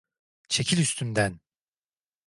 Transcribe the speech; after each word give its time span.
Çekil 0.49 0.77
üstümden! 0.77 1.39